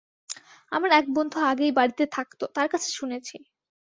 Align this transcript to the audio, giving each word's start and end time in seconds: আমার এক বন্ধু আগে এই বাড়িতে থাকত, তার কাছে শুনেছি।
আমার 0.71 0.89
এক 0.91 1.05
বন্ধু 1.13 1.37
আগে 1.51 1.63
এই 1.63 1.73
বাড়িতে 1.73 2.03
থাকত, 2.11 2.39
তার 2.55 2.67
কাছে 2.67 2.89
শুনেছি। 2.91 3.35